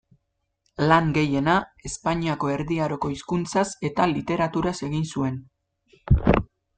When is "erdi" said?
2.55-2.79